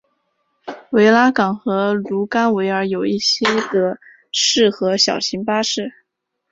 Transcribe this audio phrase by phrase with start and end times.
[0.89, 3.99] 维拉港和卢甘维尔有一些的
[4.31, 5.93] 士和小型巴士。